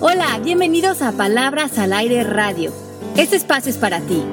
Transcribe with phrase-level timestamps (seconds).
[0.00, 2.72] Hola, bienvenidos a Palabras al Aire Radio.
[3.16, 4.24] Este espacio es para ti.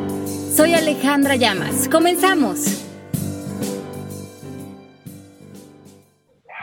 [0.56, 1.90] Soy Alejandra Llamas.
[1.90, 2.85] Comenzamos.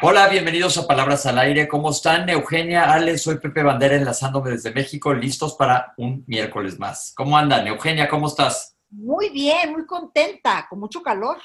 [0.03, 1.67] Hola, bienvenidos a Palabras al Aire.
[1.67, 2.29] ¿Cómo están?
[2.29, 7.12] Eugenia, Ale, soy Pepe Bandera enlazándome desde México, listos para un miércoles más.
[7.16, 7.66] ¿Cómo andan?
[7.66, 8.76] Eugenia, ¿cómo estás?
[8.88, 11.38] Muy bien, muy contenta, con mucho calor.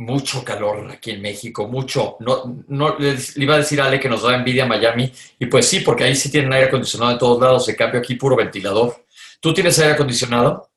[0.00, 2.16] Mucho calor aquí en México, mucho.
[2.20, 5.68] No, no le iba a decir a Ale que nos da envidia Miami, y pues
[5.68, 9.04] sí, porque ahí sí tienen aire acondicionado de todos lados, se cambio aquí puro ventilador.
[9.40, 10.70] ¿Tú tienes aire acondicionado?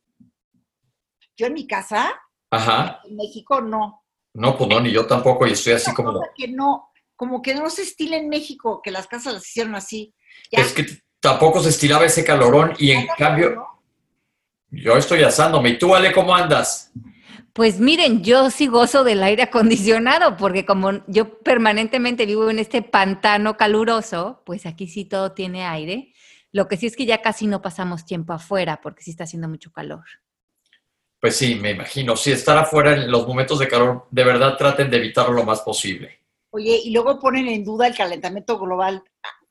[1.37, 2.19] Yo en mi casa,
[2.51, 2.99] Ajá.
[3.05, 4.03] en México, no.
[4.33, 6.19] No, pues no, ni yo tampoco, y estoy así como...
[6.35, 10.13] que no, como que no se estila en México, que las casas las hicieron así.
[10.51, 10.59] Ya.
[10.59, 10.85] Es que
[11.21, 13.65] tampoco se estiraba ese calorón, y en cambio,
[14.69, 15.69] yo estoy asándome.
[15.69, 16.91] ¿Y tú, Ale, cómo andas?
[17.53, 22.81] Pues miren, yo sí gozo del aire acondicionado, porque como yo permanentemente vivo en este
[22.81, 26.13] pantano caluroso, pues aquí sí todo tiene aire.
[26.51, 29.47] Lo que sí es que ya casi no pasamos tiempo afuera, porque sí está haciendo
[29.47, 30.03] mucho calor.
[31.19, 32.15] Pues sí, me imagino.
[32.15, 35.61] Si estar afuera en los momentos de calor, de verdad traten de evitarlo lo más
[35.61, 36.21] posible.
[36.49, 39.03] Oye, y luego ponen en duda el calentamiento global.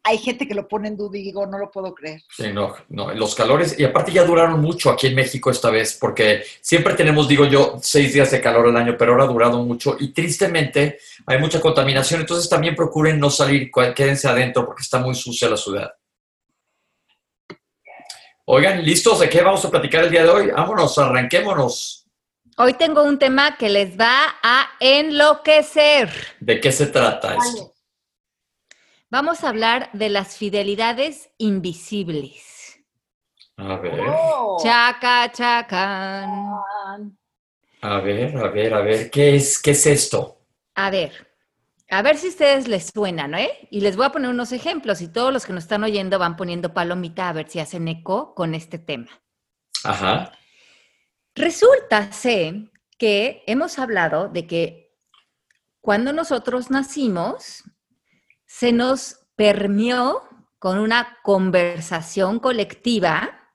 [0.04, 2.22] Hay gente que lo pone en duda y digo, no lo puedo creer.
[2.36, 5.96] Sí, no, no, los calores, y aparte ya duraron mucho aquí en México esta vez,
[6.00, 9.62] porque siempre tenemos, digo yo, seis días de calor al año, pero ahora ha durado
[9.62, 14.98] mucho y tristemente hay mucha contaminación, entonces también procuren no salir, quédense adentro porque está
[14.98, 15.92] muy sucia la ciudad.
[18.44, 19.20] Oigan, ¿listos?
[19.20, 20.50] ¿De qué vamos a platicar el día de hoy?
[20.50, 22.06] Vámonos, arranquémonos.
[22.58, 26.10] Hoy tengo un tema que les va a enloquecer.
[26.40, 27.72] ¿De qué se trata esto?
[29.12, 32.80] Vamos a hablar de las fidelidades invisibles.
[33.58, 34.56] A ver, Oh.
[34.62, 36.30] Chaca, chacan.
[37.82, 40.40] a ver, a ver, a ver, ¿qué es, qué es esto?
[40.74, 41.28] A ver,
[41.90, 43.68] a ver si a ustedes les suenan, ¿eh?
[43.70, 46.38] Y les voy a poner unos ejemplos y todos los que nos están oyendo van
[46.38, 49.10] poniendo palomita a ver si hacen eco con este tema.
[49.84, 50.32] Ajá,
[51.34, 54.96] Resulta sé que hemos hablado de que
[55.82, 57.62] cuando nosotros nacimos,
[58.52, 63.50] se nos permeó con una conversación colectiva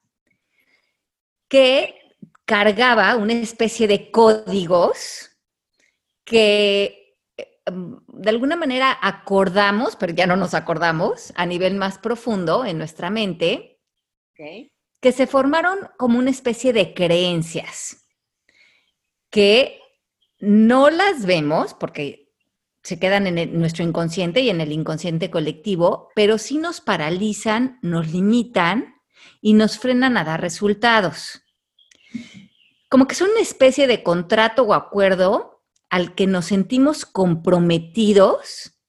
[1.47, 2.15] que
[2.45, 5.29] cargaba una especie de códigos
[6.23, 7.61] que eh,
[8.07, 13.11] de alguna manera acordamos, pero ya no nos acordamos a nivel más profundo en nuestra
[13.11, 13.79] mente,
[14.35, 18.07] que se formaron como una especie de creencias
[19.29, 19.79] que
[20.39, 22.26] no las vemos porque
[22.87, 28.13] se quedan en nuestro inconsciente y en el inconsciente colectivo, pero sí nos paralizan, nos
[28.13, 28.95] limitan
[29.41, 31.43] y nos frenan a dar resultados.
[32.87, 38.79] Como que son una especie de contrato o acuerdo al que nos sentimos comprometidos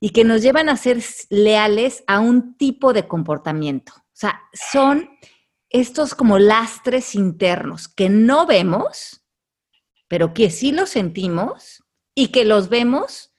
[0.00, 3.92] y que nos llevan a ser leales a un tipo de comportamiento.
[3.94, 5.06] O sea, son
[5.68, 9.22] estos como lastres internos que no vemos,
[10.08, 11.84] pero que sí los sentimos
[12.18, 13.32] y que los vemos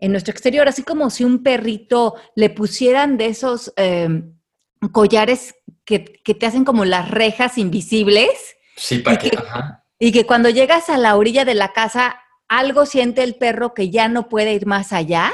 [0.00, 4.22] en nuestro exterior, así como si un perrito le pusieran de esos eh,
[4.92, 8.30] collares que, que te hacen como las rejas invisibles
[8.76, 9.84] sí, para ¿Y que, ajá.
[9.98, 12.18] y que cuando llegas a la orilla de la casa,
[12.48, 15.30] algo siente el perro que ya no puede ir más allá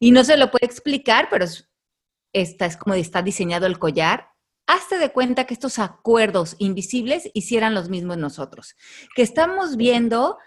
[0.00, 1.70] y no se lo puede explicar, pero es,
[2.32, 4.30] esta es como está diseñado el collar.
[4.66, 8.74] Hazte de cuenta que estos acuerdos invisibles hicieran los mismos nosotros,
[9.14, 10.38] que estamos viendo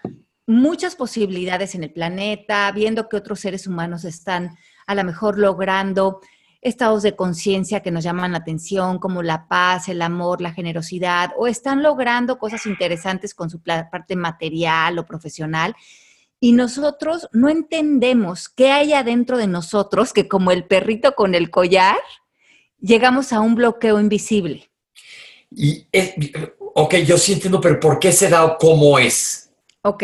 [0.46, 6.20] muchas posibilidades en el planeta, viendo que otros seres humanos están a lo mejor logrando
[6.60, 11.32] estados de conciencia que nos llaman la atención, como la paz, el amor, la generosidad,
[11.36, 15.74] o están logrando cosas interesantes con su parte material o profesional.
[16.40, 21.50] Y nosotros no entendemos qué hay adentro de nosotros, que como el perrito con el
[21.50, 21.98] collar,
[22.80, 24.70] llegamos a un bloqueo invisible.
[25.50, 29.45] Y, eh, ok, yo sí entiendo, pero ¿por qué se da cómo es?
[29.86, 30.02] Ok,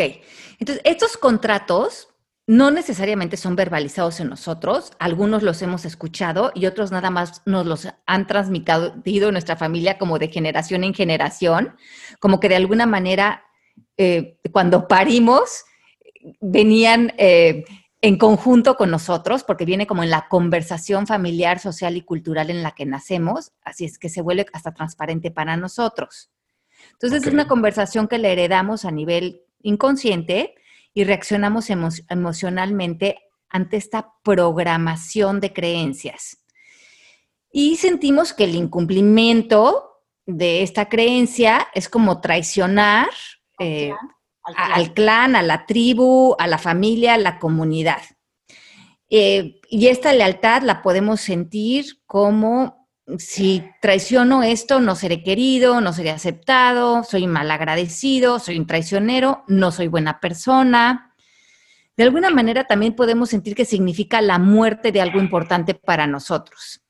[0.59, 2.07] entonces estos contratos
[2.47, 7.65] no necesariamente son verbalizados en nosotros, algunos los hemos escuchado y otros nada más nos
[7.65, 11.75] los han transmitido en nuestra familia como de generación en generación,
[12.21, 13.43] como que de alguna manera
[13.97, 15.65] eh, cuando parimos
[16.39, 17.65] venían eh,
[18.01, 22.63] en conjunto con nosotros, porque viene como en la conversación familiar, social y cultural en
[22.63, 26.29] la que nacemos, así es que se vuelve hasta transparente para nosotros.
[26.93, 30.53] Entonces es una conversación que le heredamos a nivel inconsciente
[30.93, 33.17] y reaccionamos emo- emocionalmente
[33.49, 36.37] ante esta programación de creencias.
[37.51, 39.89] Y sentimos que el incumplimiento
[40.25, 43.09] de esta creencia es como traicionar
[43.59, 43.91] eh,
[44.43, 44.71] Al clan.
[44.73, 48.01] al clan, a la tribu, a la familia, a la comunidad.
[49.09, 52.82] Eh, y esta lealtad la podemos sentir como
[53.17, 59.71] si traiciono esto, no seré querido, no seré aceptado, soy malagradecido, soy un traicionero, no
[59.71, 61.13] soy buena persona.
[61.97, 66.81] De alguna manera también podemos sentir que significa la muerte de algo importante para nosotros.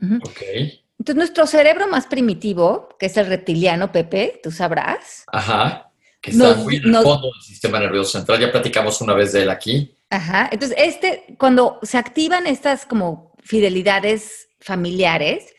[0.00, 5.24] Entonces, nuestro cerebro más primitivo, que es el reptiliano, Pepe, tú sabrás.
[5.26, 5.90] Ajá.
[6.20, 8.40] Que está muy en el fondo del sistema nervioso central.
[8.40, 9.94] Ya platicamos una vez de él aquí.
[10.08, 10.48] Ajá.
[10.50, 15.54] Entonces, este, cuando se activan estas como fidelidades familiares,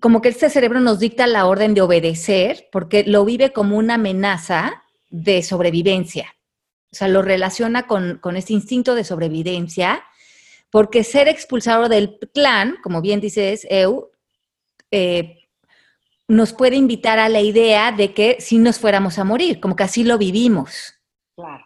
[0.00, 3.94] como que este cerebro nos dicta la orden de obedecer porque lo vive como una
[3.94, 6.34] amenaza de sobrevivencia.
[6.92, 10.04] O sea, lo relaciona con, con este instinto de sobrevivencia,
[10.70, 14.12] porque ser expulsado del clan, como bien dices, Eu,
[14.90, 15.48] eh,
[16.28, 19.84] nos puede invitar a la idea de que si nos fuéramos a morir, como que
[19.84, 20.94] así lo vivimos.
[21.34, 21.64] Claro.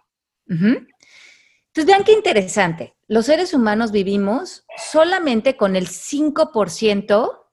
[1.80, 2.94] Entonces, vean qué interesante.
[3.08, 7.46] Los seres humanos vivimos solamente con el 5%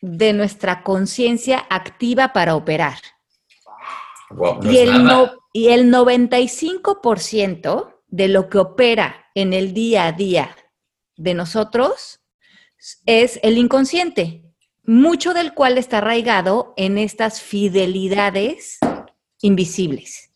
[0.00, 2.96] de nuestra conciencia activa para operar.
[4.62, 5.06] y, el
[5.52, 10.56] y el 95% de lo que opera en el día a día
[11.16, 12.22] de nosotros
[13.04, 14.42] es el inconsciente
[14.84, 18.78] mucho del cual está arraigado en estas fidelidades
[19.42, 20.27] invisibles.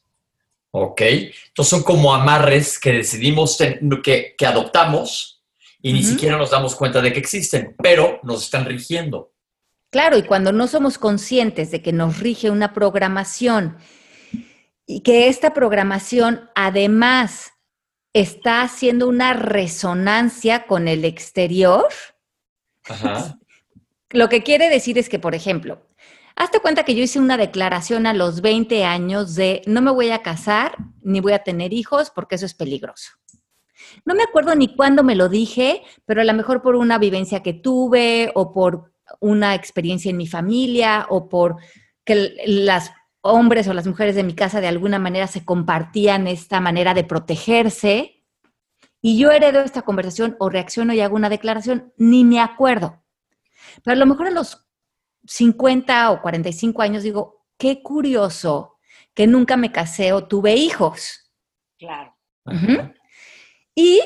[0.74, 3.58] Ok, entonces son como amarres que decidimos
[4.02, 5.44] que, que adoptamos
[5.82, 9.32] y ni siquiera nos damos cuenta de que existen, pero nos están rigiendo.
[9.90, 13.76] Claro, y cuando no somos conscientes de que nos rige una programación
[14.86, 17.52] y que esta programación además
[18.14, 21.86] está haciendo una resonancia con el exterior,
[22.84, 23.38] Ajá.
[24.12, 25.86] Lo que quiere decir es que, por ejemplo,
[26.36, 30.10] hazte cuenta que yo hice una declaración a los 20 años de no me voy
[30.10, 33.10] a casar ni voy a tener hijos porque eso es peligroso.
[34.04, 37.42] No me acuerdo ni cuándo me lo dije, pero a lo mejor por una vivencia
[37.42, 41.56] que tuve o por una experiencia en mi familia o por
[42.04, 46.60] que las hombres o las mujeres de mi casa de alguna manera se compartían esta
[46.60, 48.22] manera de protegerse
[49.00, 53.02] y yo heredo esta conversación o reacciono y hago una declaración, ni me acuerdo.
[53.82, 54.61] Pero a lo mejor a los
[55.24, 58.78] 50 o 45 años digo, qué curioso
[59.14, 61.32] que nunca me casé o tuve hijos.
[61.78, 62.14] Claro.
[63.74, 64.00] Y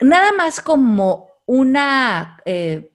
[0.00, 1.76] nada más como un
[2.44, 2.92] eh,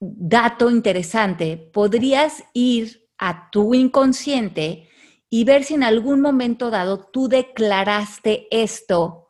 [0.00, 4.88] dato interesante, podrías ir a tu inconsciente
[5.30, 9.27] y ver si en algún momento dado tú declaraste esto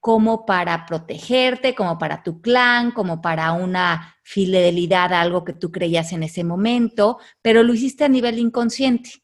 [0.00, 5.70] como para protegerte, como para tu clan, como para una fidelidad a algo que tú
[5.70, 9.22] creías en ese momento, pero lo hiciste a nivel inconsciente.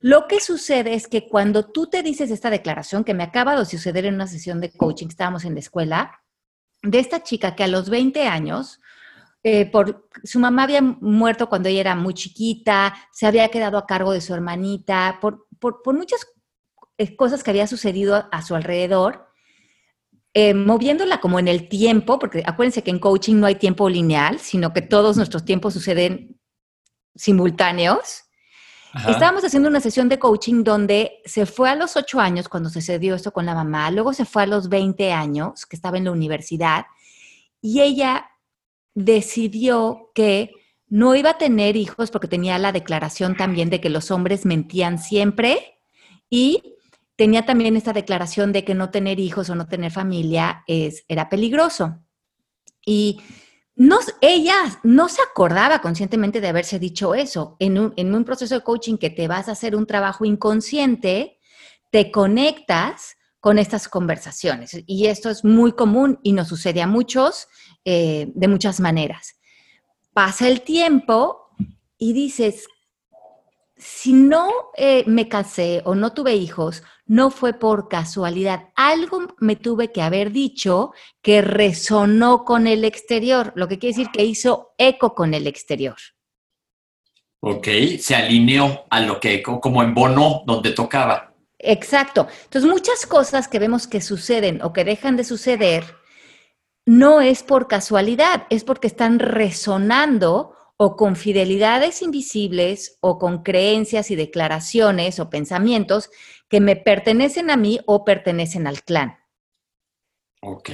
[0.00, 3.64] Lo que sucede es que cuando tú te dices esta declaración, que me acaba de
[3.64, 6.20] suceder en una sesión de coaching, estábamos en la escuela,
[6.82, 8.80] de esta chica que a los 20 años,
[9.42, 13.86] eh, por, su mamá había muerto cuando ella era muy chiquita, se había quedado a
[13.86, 16.26] cargo de su hermanita, por, por muchas
[16.98, 19.25] eh, cosas que había sucedido a su alrededor,
[20.38, 24.38] eh, moviéndola como en el tiempo, porque acuérdense que en coaching no hay tiempo lineal,
[24.38, 26.38] sino que todos nuestros tiempos suceden
[27.14, 28.24] simultáneos.
[29.08, 33.14] Estábamos haciendo una sesión de coaching donde se fue a los ocho años cuando sucedió
[33.14, 36.12] esto con la mamá, luego se fue a los 20 años, que estaba en la
[36.12, 36.84] universidad,
[37.62, 38.26] y ella
[38.92, 40.50] decidió que
[40.86, 44.98] no iba a tener hijos porque tenía la declaración también de que los hombres mentían
[44.98, 45.78] siempre
[46.28, 46.75] y
[47.16, 51.28] tenía también esta declaración de que no tener hijos o no tener familia es, era
[51.28, 51.98] peligroso.
[52.84, 53.20] Y
[53.74, 57.56] no, ella no se acordaba conscientemente de haberse dicho eso.
[57.58, 61.38] En un, en un proceso de coaching que te vas a hacer un trabajo inconsciente,
[61.90, 64.76] te conectas con estas conversaciones.
[64.86, 67.48] Y esto es muy común y nos sucede a muchos
[67.84, 69.36] eh, de muchas maneras.
[70.12, 71.50] Pasa el tiempo
[71.98, 72.66] y dices,
[73.76, 78.70] si no eh, me casé o no tuve hijos, no fue por casualidad.
[78.74, 80.92] Algo me tuve que haber dicho
[81.22, 85.96] que resonó con el exterior, lo que quiere decir que hizo eco con el exterior.
[87.40, 87.68] Ok,
[88.00, 91.34] se alineó a lo que, como en bono, donde tocaba.
[91.58, 92.26] Exacto.
[92.44, 95.84] Entonces, muchas cosas que vemos que suceden o que dejan de suceder,
[96.86, 104.10] no es por casualidad, es porque están resonando o con fidelidades invisibles o con creencias
[104.10, 106.10] y declaraciones o pensamientos
[106.48, 109.18] que me pertenecen a mí o pertenecen al clan.
[110.42, 110.70] Ok.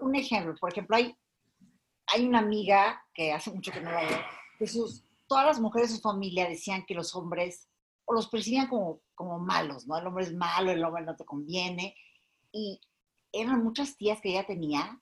[0.00, 1.16] Un ejemplo, por ejemplo, hay,
[2.08, 4.18] hay una amiga que hace mucho que no la veo,
[4.58, 4.66] que
[5.26, 7.68] todas las mujeres de su familia decían que los hombres,
[8.04, 9.96] o los percibían como, como malos, ¿no?
[9.96, 11.96] El hombre es malo, el hombre no te conviene.
[12.52, 12.80] Y
[13.32, 15.00] eran muchas tías que ella tenía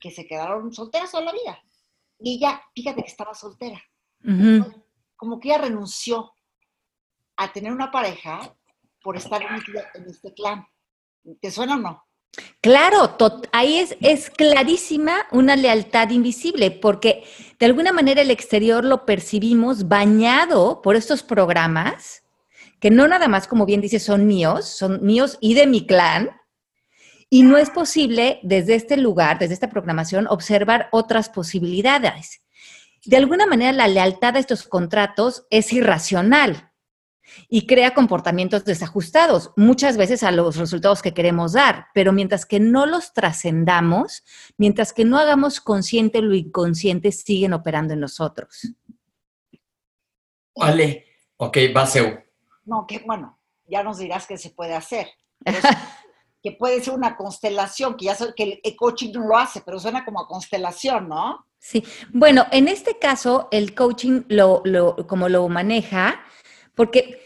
[0.00, 1.62] que se quedaron solteras toda la vida.
[2.20, 3.80] Y ella, fíjate que estaba soltera.
[5.16, 6.32] Como que ella renunció
[7.36, 8.54] a tener una pareja
[9.02, 10.66] por estar en este clan.
[11.40, 12.04] ¿Te suena o no?
[12.60, 13.16] Claro,
[13.52, 17.24] ahí es, es clarísima una lealtad invisible, porque
[17.58, 22.22] de alguna manera el exterior lo percibimos bañado por estos programas,
[22.78, 26.30] que no nada más, como bien dice, son míos, son míos y de mi clan,
[27.30, 32.42] y no es posible desde este lugar, desde esta programación, observar otras posibilidades.
[33.04, 36.72] De alguna manera, la lealtad a estos contratos es irracional
[37.48, 42.58] y crea comportamientos desajustados, muchas veces a los resultados que queremos dar, pero mientras que
[42.58, 44.24] no los trascendamos,
[44.58, 48.74] mientras que no hagamos consciente lo inconsciente, siguen operando en nosotros.
[50.56, 51.06] Vale,
[51.36, 52.18] ok, Baseu.
[52.64, 55.06] No, que bueno, ya nos dirás qué se puede hacer.
[56.42, 59.78] que puede ser una constelación, que ya sé que el coaching no lo hace, pero
[59.78, 61.46] suena como a constelación, ¿no?
[61.58, 66.20] Sí, bueno, en este caso el coaching lo, lo, como lo maneja,
[66.74, 67.22] porque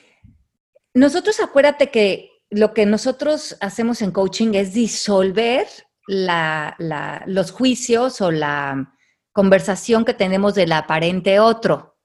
[0.93, 5.67] nosotros acuérdate que lo que nosotros hacemos en coaching es disolver
[6.07, 8.97] los juicios o la
[9.33, 11.97] conversación que tenemos del aparente otro.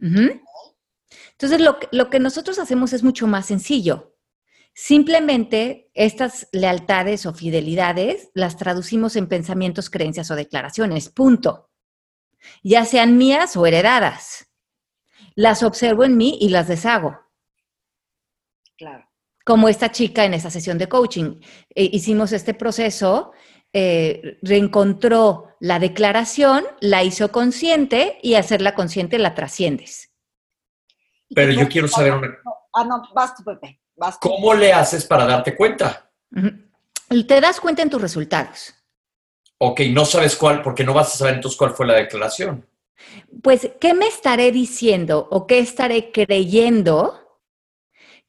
[0.00, 4.09] Entonces, lo, lo que nosotros hacemos es mucho más sencillo.
[4.82, 11.68] Simplemente estas lealtades o fidelidades las traducimos en pensamientos, creencias o declaraciones, punto.
[12.62, 14.50] Ya sean mías o heredadas
[15.34, 17.20] las observo en mí y las deshago.
[18.78, 19.06] Claro.
[19.44, 21.40] Como esta chica en esa sesión de coaching.
[21.74, 23.32] Eh, hicimos este proceso,
[23.74, 30.10] eh, reencontró la declaración, la hizo consciente y hacerla consciente la trasciendes.
[31.34, 32.28] Pero yo quiero saber una...
[32.72, 33.44] Ah, no, vas tú,
[34.20, 36.10] ¿Cómo le haces para darte cuenta?
[37.26, 38.74] Te das cuenta en tus resultados.
[39.58, 42.66] Ok, no sabes cuál, porque no vas a saber entonces cuál fue la declaración.
[43.42, 47.40] Pues, ¿qué me estaré diciendo o qué estaré creyendo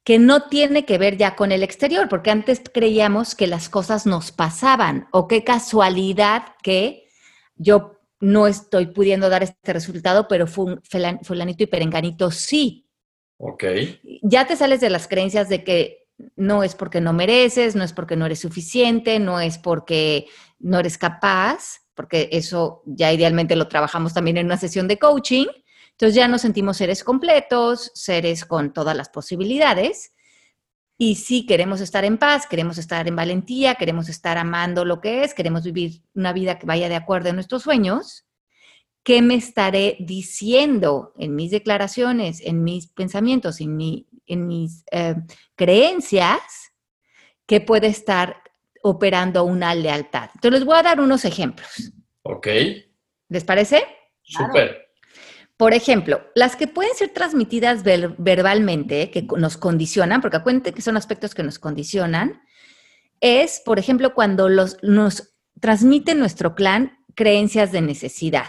[0.04, 2.10] que no tiene que ver ya con el exterior?
[2.10, 7.08] Porque antes creíamos que las cosas nos pasaban o qué casualidad que
[7.56, 12.88] yo no estoy pudiendo dar este resultado, pero fulanito y perenganito sí.
[13.44, 13.64] Ok.
[14.22, 17.92] Ya te sales de las creencias de que no es porque no mereces, no es
[17.92, 20.28] porque no eres suficiente, no es porque
[20.60, 25.48] no eres capaz, porque eso ya idealmente lo trabajamos también en una sesión de coaching.
[25.90, 30.14] Entonces ya nos sentimos seres completos, seres con todas las posibilidades.
[31.00, 35.24] Y si queremos estar en paz, queremos estar en valentía, queremos estar amando lo que
[35.24, 38.28] es, queremos vivir una vida que vaya de acuerdo a nuestros sueños.
[39.04, 45.16] ¿Qué me estaré diciendo en mis declaraciones, en mis pensamientos, en, en mis eh,
[45.56, 46.40] creencias
[47.46, 48.42] que puede estar
[48.84, 50.30] operando una lealtad.
[50.36, 51.92] Entonces les voy a dar unos ejemplos.
[52.24, 52.48] Ok.
[53.30, 53.84] ¿Les parece?
[54.24, 54.90] Súper.
[55.58, 60.98] Por ejemplo, las que pueden ser transmitidas verbalmente, que nos condicionan, porque acuérdense que son
[60.98, 62.42] aspectos que nos condicionan,
[63.20, 68.48] es, por ejemplo, cuando los, nos transmite nuestro clan creencias de necesidad.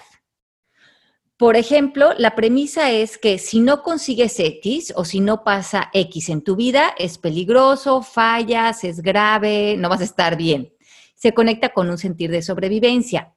[1.42, 6.28] Por ejemplo, la premisa es que si no consigues X o si no pasa X
[6.28, 10.72] en tu vida, es peligroso, fallas, es grave, no vas a estar bien.
[11.16, 13.34] Se conecta con un sentir de sobrevivencia.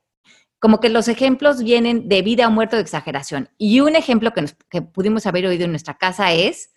[0.60, 3.50] Como que los ejemplos vienen de vida o muerte o de exageración.
[3.58, 6.76] Y un ejemplo que, que pudimos haber oído en nuestra casa es,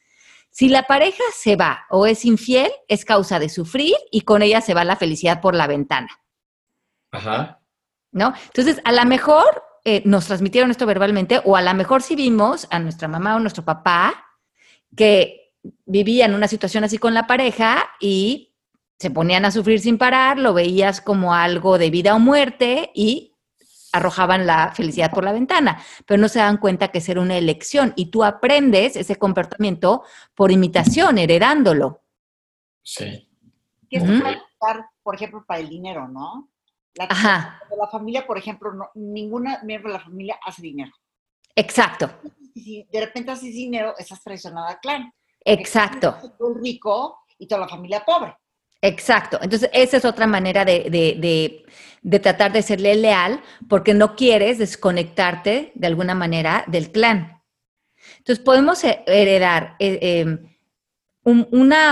[0.49, 4.63] si la pareja se va o es infiel, es causa de sufrir y con ella
[4.63, 6.09] se va la felicidad por la ventana.
[7.11, 7.61] Ajá.
[8.13, 8.33] ¿No?
[8.47, 12.67] Entonces, a lo mejor eh, nos transmitieron esto verbalmente, o a lo mejor si vimos
[12.71, 14.27] a nuestra mamá o nuestro papá
[14.95, 15.55] que
[15.87, 18.55] vivían una situación así con la pareja y
[18.99, 23.35] se ponían a sufrir sin parar, lo veías como algo de vida o muerte y
[23.93, 27.39] arrojaban la felicidad por la ventana, pero no se dan cuenta que es era una
[27.39, 30.03] elección y tú aprendes ese comportamiento
[30.35, 32.03] por imitación, heredándolo.
[32.83, 33.29] Sí.
[33.89, 34.39] Que puede
[35.03, 36.51] por ejemplo, para el dinero, ¿no?
[36.99, 37.63] La, Ajá.
[37.71, 40.91] De la familia, por ejemplo, no, ninguna miembro de la familia hace dinero.
[41.55, 42.11] Exacto.
[42.53, 45.13] si de repente haces dinero, estás traicionada al clan.
[45.45, 46.17] Exacto.
[46.41, 48.37] El rico y toda la familia pobre.
[48.83, 49.39] Exacto.
[49.41, 51.65] Entonces, esa es otra manera de,
[52.21, 57.43] tratar de serle leal porque no quieres desconectarte de alguna manera del clan.
[58.19, 60.49] Entonces, podemos heredar eh, em,
[61.23, 61.47] un,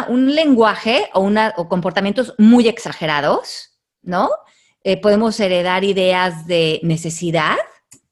[0.09, 4.31] un, lenguaje o, una, o comportamientos muy exagerados, ¿no?
[4.89, 7.57] Eh, podemos heredar ideas de necesidad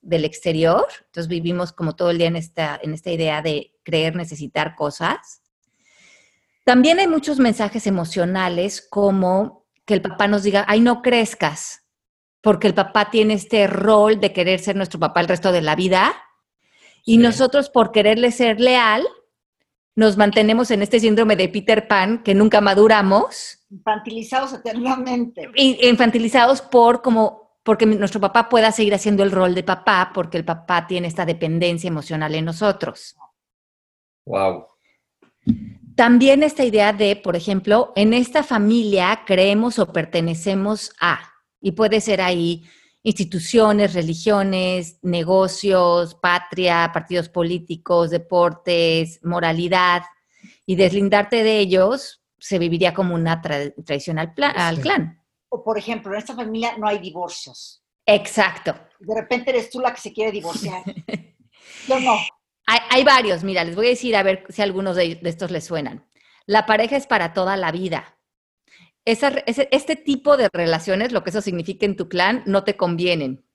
[0.02, 4.16] del exterior, entonces vivimos como todo el día en esta, en esta idea de creer
[4.16, 5.40] necesitar cosas.
[6.64, 11.84] También hay muchos mensajes emocionales como que el papá nos diga, ay, no crezcas,
[12.40, 15.76] porque el papá tiene este rol de querer ser nuestro papá el resto de la
[15.76, 16.12] vida.
[17.04, 19.06] Y nosotros, por quererle ser leal,
[19.94, 23.63] nos mantenemos en este síndrome de Peter Pan que nunca maduramos.
[23.74, 25.50] Infantilizados eternamente.
[25.56, 30.44] Infantilizados por como porque nuestro papá pueda seguir haciendo el rol de papá, porque el
[30.44, 33.16] papá tiene esta dependencia emocional en nosotros.
[34.26, 34.66] Wow.
[35.96, 41.20] También esta idea de, por ejemplo, en esta familia creemos o pertenecemos a,
[41.60, 42.64] y puede ser ahí
[43.02, 50.02] instituciones, religiones, negocios, patria, partidos políticos, deportes, moralidad,
[50.66, 55.24] y deslindarte de ellos se viviría como una traición al, al clan.
[55.48, 57.82] O por ejemplo, en esta familia no hay divorcios.
[58.04, 58.78] Exacto.
[58.98, 60.82] De repente eres tú la que se quiere divorciar.
[61.88, 62.18] Yo no.
[62.66, 66.06] Hay, varios, mira, les voy a decir a ver si algunos de, estos les suenan.
[66.44, 68.18] La pareja es para toda la vida.
[69.06, 73.46] este tipo de relaciones, lo que eso significa en tu clan, no te convienen.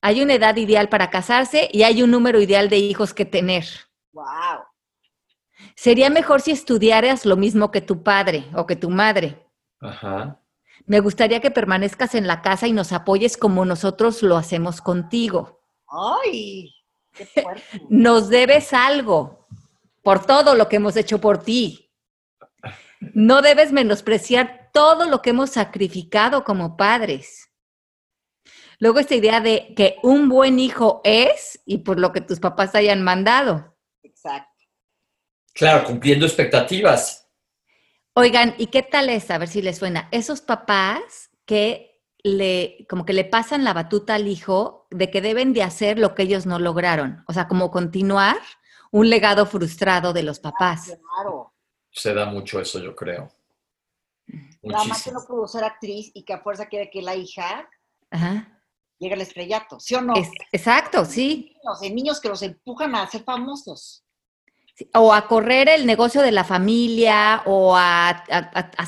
[0.00, 3.66] Hay una edad ideal para casarse y hay un número ideal de hijos que tener.
[4.12, 4.71] Wow.
[5.74, 9.46] Sería mejor si estudiaras lo mismo que tu padre o que tu madre.
[9.80, 10.40] Ajá.
[10.86, 15.60] Me gustaría que permanezcas en la casa y nos apoyes como nosotros lo hacemos contigo.
[15.88, 16.74] ¡Ay!
[17.88, 19.46] Nos debes algo
[20.02, 21.90] por todo lo que hemos hecho por ti.
[23.14, 27.50] No debes menospreciar todo lo que hemos sacrificado como padres.
[28.78, 32.74] Luego esta idea de que un buen hijo es y por lo que tus papás
[32.74, 33.76] hayan mandado.
[34.02, 34.51] Exacto.
[35.52, 37.28] Claro, cumpliendo expectativas.
[38.14, 39.30] Oigan, ¿y qué tal es?
[39.30, 40.08] A ver si les suena.
[40.10, 45.52] Esos papás que le, como que le pasan la batuta al hijo de que deben
[45.52, 47.24] de hacer lo que ellos no lograron.
[47.26, 48.36] O sea, como continuar
[48.90, 50.92] un legado frustrado de los papás.
[51.16, 51.54] Claro.
[51.90, 53.30] Se da mucho eso, yo creo.
[54.62, 57.68] Nada más que no pudo ser actriz y que a fuerza quiere que la hija
[58.98, 60.14] llegue al estrellato, ¿sí o no?
[60.52, 61.56] exacto, sí.
[61.80, 64.04] Hay niños que los empujan a ser famosos
[64.94, 68.24] o a correr el negocio de la familia, o a,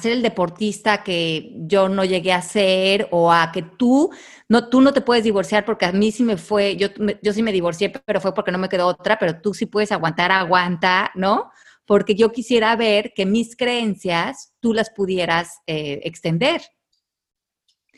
[0.00, 4.10] ser el deportista que yo no llegué a ser, o a que tú
[4.48, 6.88] no, tú no te puedes divorciar porque a mí sí me fue, yo,
[7.22, 9.92] yo sí me divorcié, pero fue porque no me quedó otra, pero tú sí puedes
[9.92, 11.50] aguantar, aguanta, ¿no?
[11.86, 16.62] Porque yo quisiera ver que mis creencias tú las pudieras eh, extender.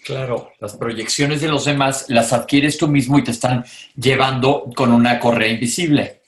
[0.04, 3.64] Claro, las proyecciones de los demás las adquieres tú mismo y te están
[3.96, 6.22] llevando con una correa invisible.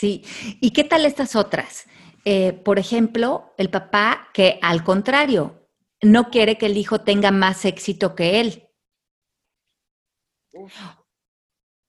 [0.00, 0.24] Sí,
[0.62, 1.84] ¿y qué tal estas otras?
[2.24, 5.68] Eh, por ejemplo, el papá que al contrario,
[6.00, 8.64] no quiere que el hijo tenga más éxito que él.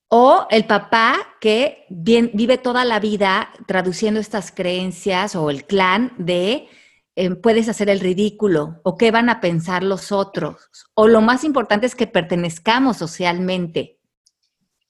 [0.10, 6.68] O el papá que vive toda la vida traduciendo estas creencias o el clan de
[7.16, 10.70] eh, puedes hacer el ridículo o qué van a pensar los otros.
[10.96, 14.02] O lo más importante es que pertenezcamos socialmente.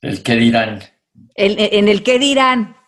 [0.01, 0.81] El qué dirán.
[1.36, 2.81] en el qué dirán.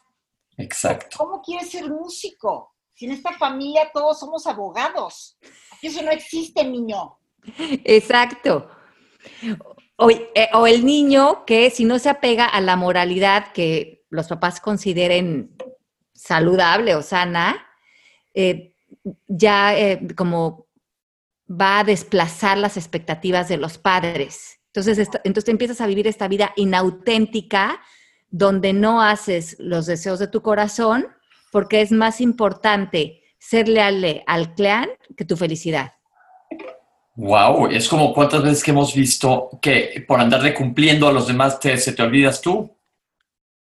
[0.58, 1.18] Exacto.
[1.18, 2.74] ¿Cómo quieres ser músico?
[2.94, 5.38] Si en esta familia todos somos abogados.
[5.82, 7.18] eso no existe, niño.
[7.84, 8.70] Exacto.
[10.10, 14.60] Eh, o, el niño que si no se apega a la moralidad que los papás
[14.60, 15.56] consideren
[16.14, 17.66] saludable o sana,
[18.34, 18.76] eh,
[19.28, 20.68] ya eh, como
[21.50, 24.60] va a desplazar las expectativas de los padres.
[24.68, 27.80] Entonces, entonces empiezas a vivir esta vida inauténtica
[28.34, 31.06] donde no haces los deseos de tu corazón,
[31.52, 35.94] porque es más importante ser leal al clan que tu felicidad.
[37.16, 41.60] Wow, es como cuántas veces que hemos visto que por andarle cumpliendo a los demás
[41.60, 42.76] te, se te olvidas tú.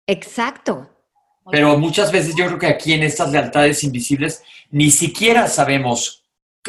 [0.06, 0.90] Exacto.
[1.50, 6.22] Pero muchas veces yo creo que aquí en estas lealtades invisibles ni siquiera sabemos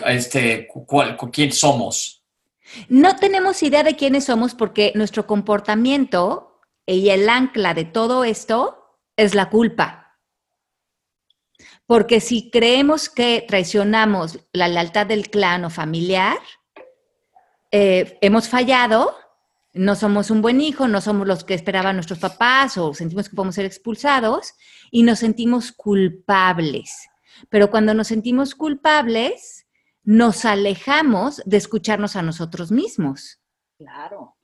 [0.06, 2.23] este, cuál, quién somos.
[2.88, 6.51] No tenemos idea de quiénes somos porque nuestro comportamiento
[6.86, 10.17] y el ancla de todo esto es la culpa.
[11.86, 16.38] Porque si creemos que traicionamos la lealtad del clan o familiar,
[17.72, 19.15] eh, hemos fallado,
[19.74, 23.36] no somos un buen hijo, no somos los que esperaban nuestros papás o sentimos que
[23.36, 24.54] podemos ser expulsados
[24.89, 27.10] y nos sentimos culpables.
[27.50, 29.67] Pero cuando nos sentimos culpables,
[30.04, 33.39] nos alejamos de escucharnos a nosotros mismos.
[33.78, 34.36] Claro.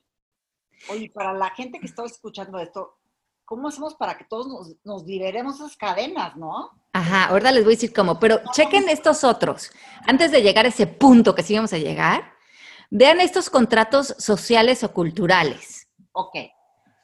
[0.90, 2.98] Oye, para la gente que está escuchando esto,
[3.44, 6.70] ¿cómo hacemos para que todos nos, nos liberemos esas cadenas, no?
[6.92, 9.70] Ajá, ahora les voy a decir cómo, pero chequen estos otros.
[10.06, 12.32] Antes de llegar a ese punto que sí vamos a llegar,
[12.90, 15.88] vean estos contratos sociales o culturales.
[16.12, 16.36] Ok.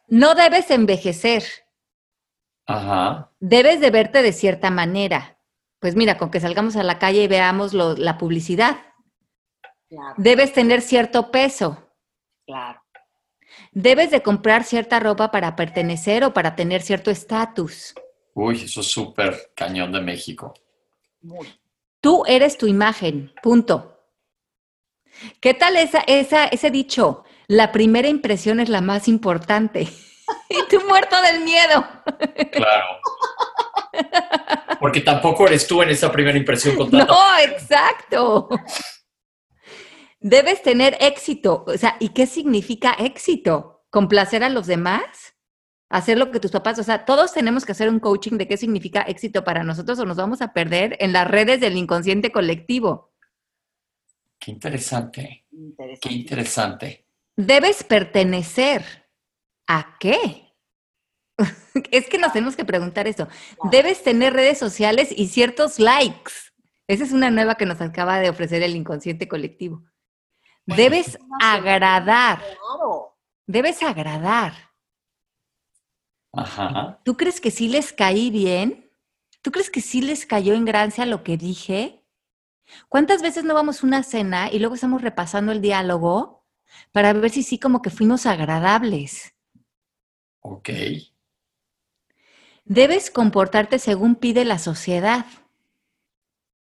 [0.09, 1.44] No debes envejecer.
[2.66, 3.31] Ajá.
[3.40, 5.38] Debes de verte de cierta manera.
[5.81, 8.79] Pues mira, con que salgamos a la calle y veamos la publicidad.
[10.16, 11.92] Debes tener cierto peso.
[12.47, 12.84] Claro.
[13.74, 17.92] Debes de comprar cierta ropa para pertenecer o para tener cierto estatus.
[18.32, 20.54] Uy, eso es súper cañón de México.
[22.00, 23.98] Tú eres tu imagen, punto.
[25.40, 27.24] ¿Qué tal esa, esa, ese dicho?
[27.48, 29.82] La primera impresión es la más importante.
[30.48, 31.84] y tú muerto del miedo.
[32.52, 32.87] Claro.
[34.78, 38.48] Porque tampoco eres tú en esa primera impresión con No, exacto.
[40.24, 41.64] Debes tener éxito.
[41.66, 43.84] O sea, ¿y qué significa éxito?
[43.90, 45.37] ¿Complacer a los demás?
[45.90, 46.78] ¿Hacer lo que tus papás?
[46.78, 50.06] O sea, todos tenemos que hacer un coaching de qué significa éxito para nosotros o
[50.06, 53.12] nos vamos a perder en las redes del inconsciente colectivo.
[54.38, 55.44] Qué interesante.
[56.00, 57.06] Qué interesante.
[57.37, 58.82] Debes pertenecer.
[59.66, 60.54] ¿A qué?
[61.90, 63.28] es que nos tenemos que preguntar eso.
[63.70, 66.32] Debes tener redes sociales y ciertos likes.
[66.88, 69.84] Esa es una nueva que nos acaba de ofrecer el inconsciente colectivo.
[70.66, 72.42] Debes agradar.
[73.46, 74.55] Debes agradar.
[76.33, 77.00] Ajá.
[77.05, 78.90] ¿Tú crees que sí les caí bien?
[79.42, 82.05] ¿Tú crees que sí les cayó en gracia lo que dije?
[82.88, 86.46] ¿Cuántas veces no vamos a una cena y luego estamos repasando el diálogo
[86.92, 89.35] para ver si sí como que fuimos agradables?
[90.40, 90.70] Ok.
[92.64, 95.27] Debes comportarte según pide la sociedad.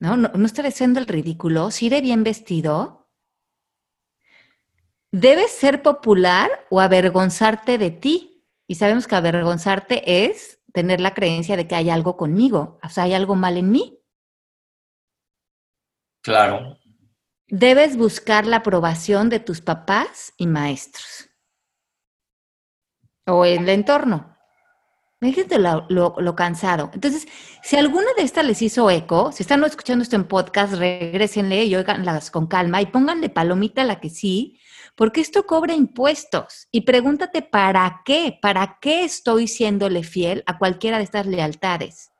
[0.01, 1.71] No, no, no estaré haciendo el ridículo.
[1.71, 3.02] Si iré bien vestido.
[5.13, 8.47] Debes ser popular o avergonzarte de ti.
[8.67, 13.05] Y sabemos que avergonzarte es tener la creencia de que hay algo conmigo, o sea,
[13.05, 14.01] hay algo mal en mí.
[16.23, 16.79] Claro.
[17.49, 21.29] Debes buscar la aprobación de tus papás y maestros.
[23.27, 24.33] O el entorno.
[25.21, 26.91] Fíjense lo, lo, cansado.
[26.95, 27.29] Entonces,
[27.63, 31.77] si alguna de estas les hizo eco, si están escuchando esto en podcast, regresenle y
[31.77, 34.59] oiganlas con calma y pónganle palomita a la que sí,
[34.95, 36.69] porque esto cobra impuestos.
[36.71, 38.39] Y pregúntate, ¿para qué?
[38.41, 42.11] ¿Para qué estoy siéndole fiel a cualquiera de estas lealtades?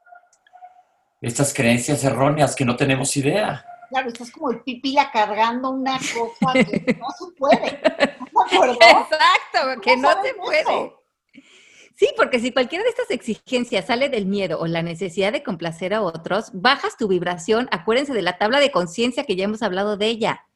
[1.21, 3.65] Estas creencias erróneas que no tenemos idea.
[3.91, 7.81] Claro, estás como el pipila cargando una cosa que no se puede.
[8.53, 10.93] Exacto, que no se puede.
[11.95, 15.95] Sí, porque si cualquiera de estas exigencias sale del miedo o la necesidad de complacer
[15.95, 17.69] a otros, bajas tu vibración.
[17.71, 20.47] Acuérdense de la tabla de conciencia que ya hemos hablado de ella.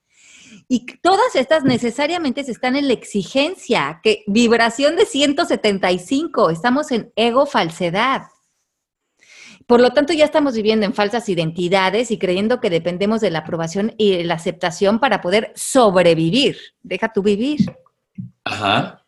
[0.68, 7.46] Y todas estas necesariamente están en la exigencia, que vibración de 175, estamos en ego
[7.46, 8.22] falsedad.
[9.66, 13.40] Por lo tanto, ya estamos viviendo en falsas identidades y creyendo que dependemos de la
[13.40, 16.56] aprobación y la aceptación para poder sobrevivir.
[16.82, 17.76] Deja tu vivir.
[18.44, 19.04] Ajá.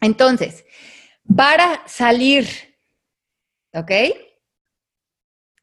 [0.00, 0.64] Entonces,
[1.34, 2.48] para salir,
[3.74, 3.90] ¿ok?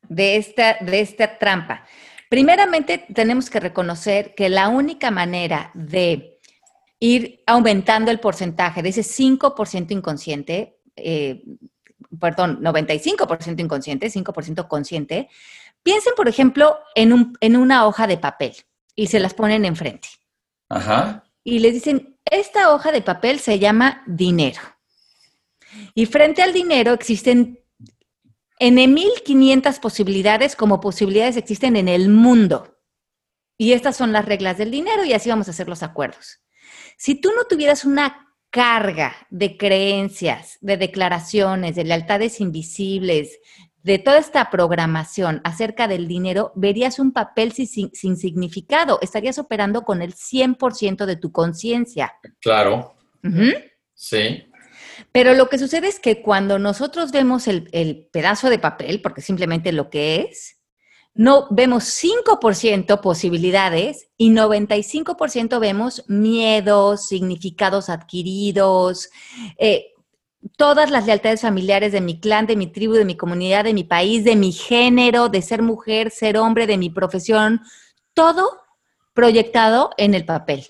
[0.03, 1.87] De esta, de esta trampa.
[2.33, 6.39] Primeramente, tenemos que reconocer que la única manera de
[6.97, 11.43] ir aumentando el porcentaje de ese 5% inconsciente, eh,
[12.19, 15.29] perdón, 95% inconsciente, 5% consciente,
[15.83, 18.55] piensen, por ejemplo, en, un, en una hoja de papel
[18.95, 20.07] y se las ponen enfrente.
[20.69, 21.25] Ajá.
[21.43, 24.59] Y les dicen, esta hoja de papel se llama dinero.
[25.93, 27.62] Y frente al dinero existen
[28.59, 32.77] N 1500 posibilidades como posibilidades existen en el mundo.
[33.57, 36.41] Y estas son las reglas del dinero y así vamos a hacer los acuerdos.
[36.97, 43.39] Si tú no tuvieras una carga de creencias, de declaraciones, de lealtades invisibles,
[43.83, 48.99] de toda esta programación acerca del dinero, verías un papel sin, significado.
[49.01, 52.13] Estarías operando con el 100% de tu conciencia.
[52.39, 52.95] Claro.
[53.93, 54.45] Sí.
[55.11, 59.71] Pero lo que sucede es que cuando nosotros vemos el, pedazo de papel, porque simplemente
[59.71, 60.57] lo que es,
[61.15, 69.09] no vemos 5% posibilidades y 95% vemos miedos, significados adquiridos,
[69.59, 69.93] eh,
[70.57, 73.83] todas las lealtades familiares de mi clan, de mi tribu, de mi comunidad, de mi
[73.83, 77.61] país, de mi género, de ser mujer, ser hombre, de mi profesión,
[78.13, 78.59] todo
[79.13, 80.67] proyectado en el papel.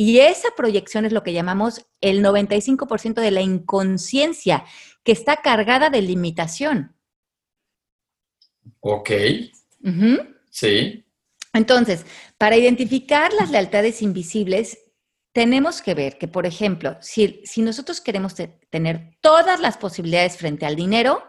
[0.00, 4.64] Y esa proyección es lo que llamamos el 95% de la inconsciencia,
[5.04, 6.96] que está cargada de limitación.
[8.80, 9.10] Ok.
[10.48, 11.04] Sí.
[11.52, 12.06] Entonces,
[12.38, 14.78] para identificar las lealtades invisibles,
[15.34, 18.34] tenemos que ver que, por ejemplo, si, nosotros queremos
[18.70, 21.22] tener todas las posibilidades frente al dinero,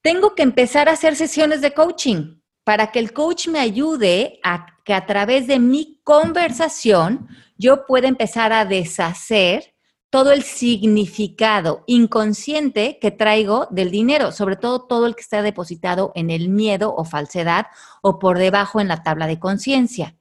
[0.00, 4.78] tengo que empezar a hacer sesiones de coaching para que el coach me ayude a
[4.84, 9.74] que a través de mi conversación yo pueda empezar a deshacer
[10.10, 16.12] todo el significado inconsciente que traigo del dinero, sobre todo todo el que está depositado
[16.14, 17.66] en el miedo o falsedad
[18.00, 20.16] o por debajo en la tabla de conciencia.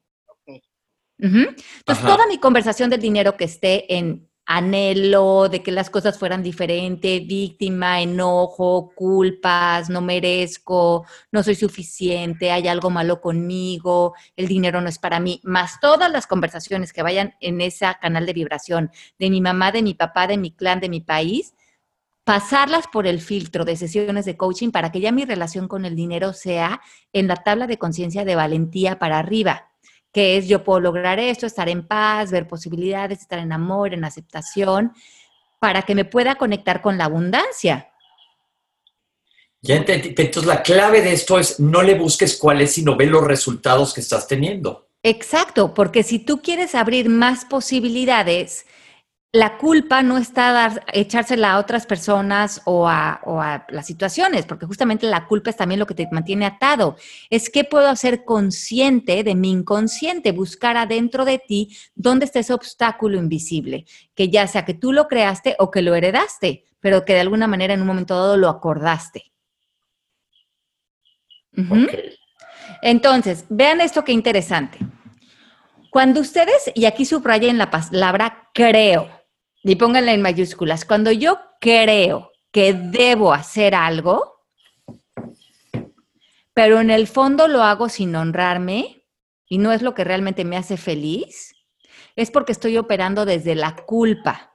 [1.20, 6.44] Entonces, toda mi conversación del dinero que esté en anhelo de que las cosas fueran
[6.44, 14.82] diferentes, víctima, enojo, culpas, no merezco, no soy suficiente, hay algo malo conmigo, el dinero
[14.82, 18.92] no es para mí, más todas las conversaciones que vayan en ese canal de vibración
[19.18, 21.54] de mi mamá, de mi papá, de mi clan, de mi país,
[22.24, 25.96] pasarlas por el filtro de sesiones de coaching para que ya mi relación con el
[25.96, 29.73] dinero sea en la tabla de conciencia de valentía para arriba
[30.14, 34.06] que es yo puedo lograr esto, estar en paz, ver posibilidades, estar en amor, en
[34.06, 34.94] aceptación,
[35.60, 37.90] para que me pueda conectar con la abundancia.
[39.62, 40.14] Ya entendí.
[40.16, 43.94] Entonces la clave de esto es no le busques cuál es, sino ve los resultados
[43.94, 44.90] que estás teniendo.
[45.02, 48.66] Exacto, porque si tú quieres abrir más posibilidades,
[49.36, 55.08] la culpa no está dar, echársela a otras personas o a, las situaciones, porque justamente
[55.08, 56.98] la culpa es también lo que te mantiene atado.
[57.32, 62.54] Es que puedo hacer consciente de mi inconsciente, buscar adentro de ti dónde está ese
[62.54, 67.14] obstáculo invisible, que ya sea que tú lo creaste o que lo heredaste, pero que
[67.14, 69.32] de alguna manera en un momento dado lo acordaste.
[72.84, 74.78] Entonces, vean esto qué interesante.
[75.90, 79.23] Cuando ustedes, y aquí subrayen la palabra creo,
[79.64, 84.42] y pónganla en mayúsculas, cuando yo creo que debo hacer algo,
[86.54, 89.08] pero en el fondo lo hago sin honrarme
[89.48, 91.56] y no es lo que realmente me hace feliz,
[92.16, 94.54] es porque estoy operando desde la culpa.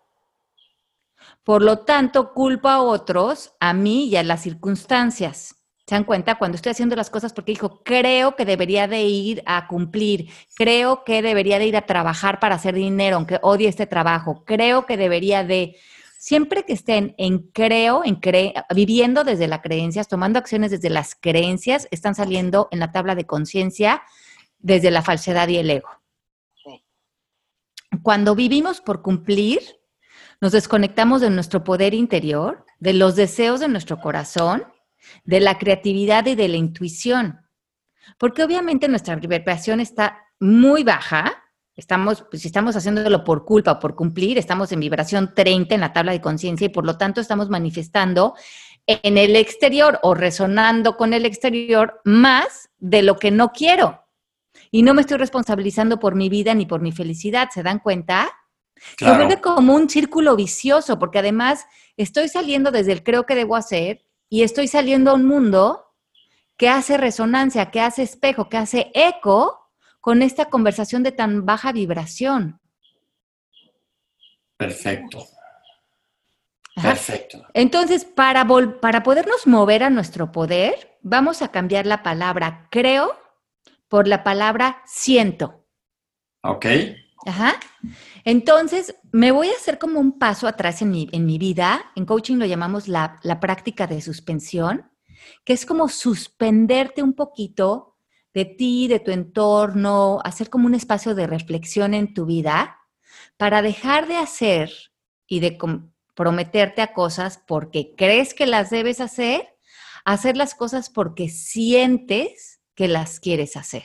[1.42, 5.57] Por lo tanto, culpo a otros, a mí y a las circunstancias.
[5.88, 6.35] ¿Se dan cuenta?
[6.35, 11.03] Cuando estoy haciendo las cosas porque dijo, creo que debería de ir a cumplir, creo
[11.03, 14.98] que debería de ir a trabajar para hacer dinero, aunque odie este trabajo, creo que
[14.98, 15.77] debería de...
[16.18, 21.14] Siempre que estén en creo, en cre viviendo desde las creencias, tomando acciones desde las
[21.14, 24.03] creencias, están saliendo en la tabla de conciencia
[24.59, 25.88] desde la falsedad y el ego.
[28.03, 29.61] Cuando vivimos por cumplir,
[30.42, 34.64] nos desconectamos de nuestro poder interior, de los deseos de nuestro corazón
[35.24, 37.40] de la creatividad y de la intuición.
[38.18, 41.44] Porque obviamente nuestra vibración está muy baja.
[41.76, 45.80] Estamos, pues, si estamos haciéndolo por culpa o por cumplir, estamos en vibración 30 en
[45.80, 48.34] la tabla de conciencia y por lo tanto estamos manifestando
[48.87, 54.04] en el exterior o resonando con el exterior más de lo que no quiero.
[54.70, 58.30] Y no me estoy responsabilizando por mi vida ni por mi felicidad, ¿se dan cuenta?
[58.96, 63.56] Se vuelve como un círculo vicioso, porque además estoy saliendo desde el creo que debo
[63.56, 65.94] hacer y estoy saliendo a un mundo
[66.56, 71.72] que hace resonancia, que hace espejo, que hace eco con esta conversación de tan baja
[71.72, 72.60] vibración.
[74.56, 75.24] Perfecto.
[76.74, 77.46] Perfecto.
[77.54, 78.46] Entonces, para,
[78.80, 83.18] para podernos mover a nuestro poder, vamos a cambiar la palabra creo
[83.88, 85.64] por la palabra siento.
[86.42, 86.66] Ok.
[87.26, 87.59] Ajá.
[88.24, 91.90] Entonces, me voy a hacer como un paso atrás en mi, en mi vida.
[91.96, 94.90] En coaching lo llamamos la, la práctica de suspensión,
[95.44, 97.96] que es como suspenderte un poquito
[98.35, 102.78] de ti, de tu entorno, hacer como un espacio de reflexión en tu vida
[103.37, 104.70] para dejar de hacer
[105.26, 109.57] y de comprometerte a cosas porque crees que las debes hacer,
[110.04, 113.85] hacer las cosas porque sientes que las quieres hacer.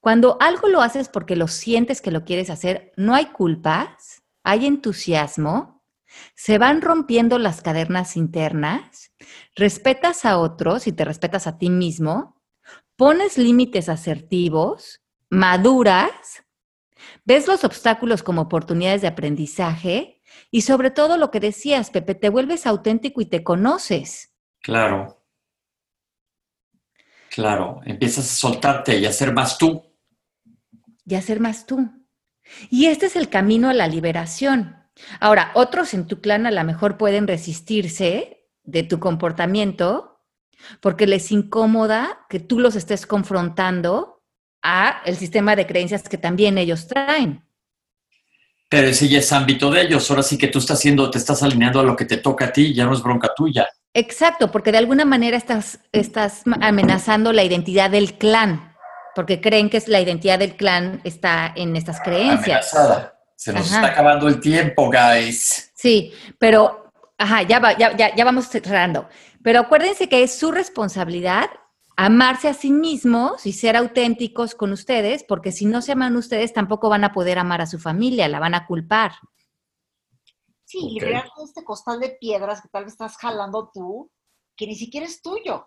[0.00, 4.66] Cuando algo lo haces porque lo sientes que lo quieres hacer, no hay culpas, hay
[4.66, 5.82] entusiasmo,
[6.34, 9.12] se van rompiendo las cadenas internas,
[9.54, 12.40] respetas a otros y te respetas a ti mismo,
[12.96, 16.44] pones límites asertivos, maduras,
[17.24, 22.28] ves los obstáculos como oportunidades de aprendizaje y sobre todo lo que decías, Pepe, te
[22.28, 24.32] vuelves auténtico y te conoces.
[24.60, 25.22] Claro.
[27.30, 29.87] Claro, empiezas a soltarte y a ser más tú.
[31.08, 31.90] Y a ser más tú.
[32.70, 34.76] Y este es el camino a la liberación.
[35.20, 40.20] Ahora, otros en tu clan a lo mejor pueden resistirse de tu comportamiento
[40.80, 44.22] porque les incomoda que tú los estés confrontando
[44.62, 47.44] a el sistema de creencias que también ellos traen.
[48.68, 50.10] Pero ese ya es ámbito de ellos.
[50.10, 52.52] Ahora sí que tú estás haciendo, te estás alineando a lo que te toca a
[52.52, 53.66] ti, ya no es bronca tuya.
[53.94, 58.67] Exacto, porque de alguna manera estás, estás amenazando la identidad del clan,
[59.18, 62.72] porque creen que la identidad del clan está en estas creencias.
[62.72, 63.20] Amenazada.
[63.34, 65.72] Se nos está acabando el tiempo, guys.
[65.74, 69.08] Sí, pero, ajá, ya, va, ya, ya, ya vamos cerrando.
[69.42, 71.50] Pero acuérdense que es su responsabilidad
[71.96, 76.52] amarse a sí mismos y ser auténticos con ustedes, porque si no se aman ustedes,
[76.52, 79.14] tampoco van a poder amar a su familia, la van a culpar.
[80.64, 84.12] Sí, y liberar todo este costal de piedras que tal vez estás jalando tú,
[84.56, 85.66] que ni siquiera es tuyo.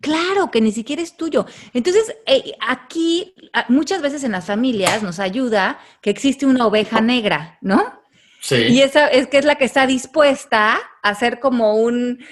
[0.00, 1.46] Claro, que ni siquiera es tuyo.
[1.72, 3.34] Entonces, eh, aquí
[3.68, 8.00] muchas veces en las familias nos ayuda que existe una oveja negra, ¿no?
[8.40, 8.56] Sí.
[8.68, 12.24] Y esa es que es la que está dispuesta a hacer como un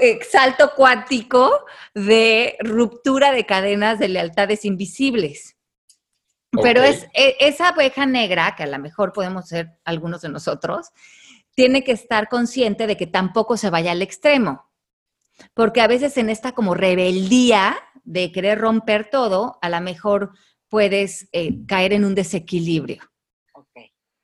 [0.00, 5.56] eh, salto cuántico de ruptura de cadenas de lealtades invisibles.
[6.62, 10.90] Pero es e, esa oveja negra, que a lo mejor podemos ser algunos de nosotros,
[11.54, 14.69] tiene que estar consciente de que tampoco se vaya al extremo.
[15.54, 20.32] Porque a veces en esta como rebeldía de querer romper todo, a lo mejor
[20.68, 23.02] puedes eh, caer en un desequilibrio.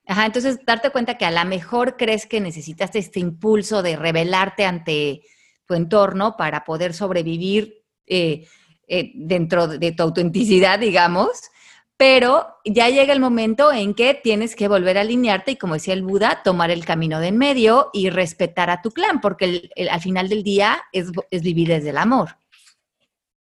[0.08, 4.64] Ajá, entonces darte cuenta que a lo mejor crees que necesitas este impulso de rebelarte
[4.64, 5.22] ante
[5.66, 8.46] tu entorno para poder sobrevivir eh,
[8.86, 11.30] eh, dentro de tu autenticidad, digamos,
[11.96, 15.94] pero ya llega el momento en que tienes que volver a alinearte y, como decía
[15.94, 20.00] el Buda, tomar el camino de en medio y respetar a tu clan, porque al
[20.00, 22.36] final del día es, vivir desde el amor.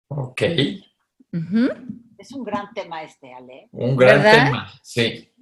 [0.08, 0.42] Ok.
[2.18, 3.68] Es un gran tema este, Ale.
[3.72, 5.32] Un gran tema, sí.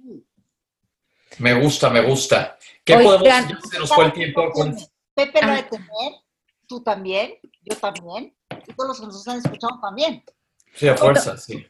[1.39, 2.57] Me gusta, me gusta.
[2.83, 3.57] ¿Qué podemos hacer?
[3.69, 4.51] Se nos fue el tiempo.
[5.13, 5.55] Pepe lo ah.
[5.55, 6.13] de tener,
[6.67, 8.33] tú también, yo también,
[8.65, 10.23] y todos los que nos están escuchando también.
[10.73, 11.65] Sí, a fuerza, sí.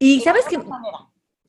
[0.00, 0.58] Y sabes que...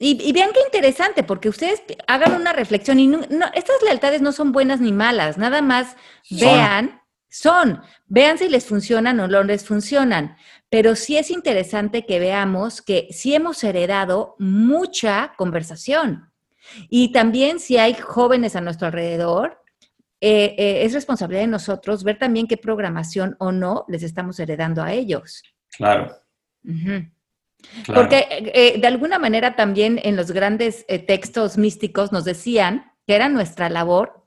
[0.04, 3.12] Y, vean qué interesante, porque ustedes hagan una reflexión y
[3.54, 5.96] estas lealtades no son buenas ni malas, nada más
[6.32, 10.38] vean, son, vean si les funcionan o no les funcionan.
[10.72, 16.32] Pero sí es interesante que veamos que sí hemos heredado mucha conversación.
[16.90, 19.62] Y también si hay jóvenes a nuestro alrededor,
[20.20, 24.82] eh, eh, es responsabilidad de nosotros ver también qué programación o no les estamos heredando
[24.82, 25.44] a ellos.
[25.70, 26.12] Claro.
[27.88, 32.93] Porque eh, eh, de alguna manera también en los grandes eh, textos místicos nos decían
[33.08, 34.26] que era nuestra labor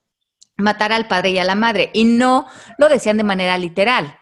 [0.57, 1.91] matar al padre y a la madre.
[1.93, 2.47] Y no
[2.79, 4.19] lo decían de manera literal.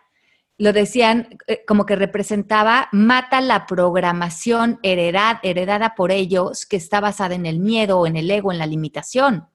[0.59, 7.47] Lo decían como que representaba mata la programación heredada por ellos que está basada en
[7.47, 9.49] el miedo, en el ego, en la limitación,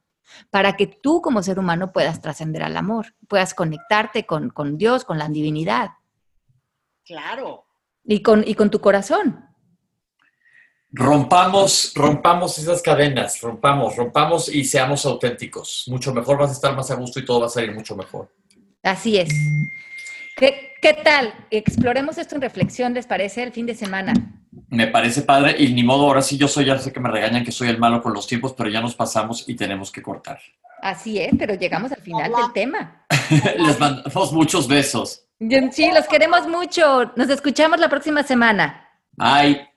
[0.49, 5.05] para que tú como ser humano puedas trascender al amor, puedas conectarte con, con Dios,
[5.05, 5.91] con la divinidad.
[7.05, 7.65] Claro.
[8.03, 9.46] Y con, y con tu corazón
[10.91, 15.85] rompamos, rompamos esas cadenas, rompamos, rompamos y seamos auténticos.
[15.87, 18.29] Mucho mejor, vas a estar más a gusto y todo va a salir mucho mejor.
[18.83, 19.29] Así es.
[20.37, 21.33] ¿Qué, qué tal?
[21.49, 23.43] Exploremos esto en reflexión, ¿les parece?
[23.43, 24.13] El fin de semana.
[24.69, 27.43] Me parece padre y ni modo, ahora sí yo soy, ya sé que me regañan
[27.43, 30.39] que soy el malo con los tiempos, pero ya nos pasamos y tenemos que cortar.
[30.81, 33.05] Así es, pero llegamos al final del tema.
[33.57, 35.23] Les mandamos muchos besos.
[35.71, 37.11] Sí, los queremos mucho.
[37.15, 38.89] Nos escuchamos la próxima semana.
[39.13, 39.76] Bye.